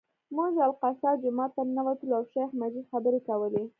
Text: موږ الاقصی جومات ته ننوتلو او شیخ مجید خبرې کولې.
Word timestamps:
موږ 0.35 0.51
الاقصی 0.65 1.11
جومات 1.21 1.51
ته 1.55 1.61
ننوتلو 1.67 2.13
او 2.17 2.23
شیخ 2.33 2.49
مجید 2.61 2.85
خبرې 2.91 3.19
کولې. 3.27 3.63